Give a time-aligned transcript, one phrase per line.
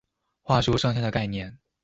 [0.45, 1.59] 話說上下的概念